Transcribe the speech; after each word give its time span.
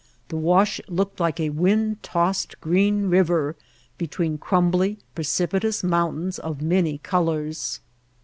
The 0.29 0.35
wash 0.35 0.81
looked 0.87 1.19
like 1.19 1.39
a 1.39 1.51
wind 1.51 2.01
tossed 2.01 2.59
green 2.59 3.07
river 3.07 3.55
be 3.99 4.07
tween 4.07 4.39
crumbly, 4.39 4.97
precipitous 5.13 5.83
mountains 5.83 6.39
of 6.39 6.59
many 6.59 6.97
colors. 6.97 7.81